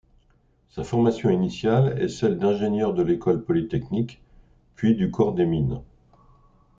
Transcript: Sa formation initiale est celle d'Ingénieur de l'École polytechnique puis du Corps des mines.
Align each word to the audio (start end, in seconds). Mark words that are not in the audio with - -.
Sa 0.69 0.83
formation 0.83 1.29
initiale 1.29 2.01
est 2.01 2.07
celle 2.07 2.39
d'Ingénieur 2.39 2.95
de 2.95 3.03
l'École 3.03 3.43
polytechnique 3.45 4.19
puis 4.75 4.95
du 4.95 5.11
Corps 5.11 5.35
des 5.35 5.45
mines. 5.45 5.79